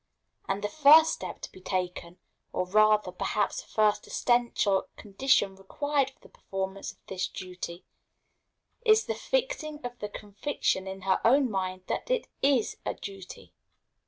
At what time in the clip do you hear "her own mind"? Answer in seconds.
11.01-11.83